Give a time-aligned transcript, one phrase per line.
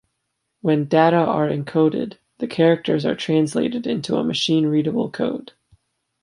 [0.61, 5.51] When data are encoded, the characters are translated into a machine readable code.